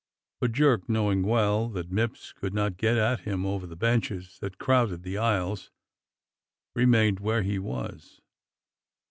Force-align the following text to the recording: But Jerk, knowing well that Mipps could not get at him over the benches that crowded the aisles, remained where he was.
But 0.39 0.53
Jerk, 0.53 0.89
knowing 0.89 1.21
well 1.21 1.69
that 1.69 1.91
Mipps 1.91 2.33
could 2.33 2.55
not 2.55 2.77
get 2.77 2.97
at 2.97 3.19
him 3.19 3.45
over 3.45 3.67
the 3.67 3.75
benches 3.75 4.39
that 4.39 4.57
crowded 4.57 5.03
the 5.03 5.19
aisles, 5.19 5.69
remained 6.73 7.19
where 7.19 7.43
he 7.43 7.59
was. 7.59 8.19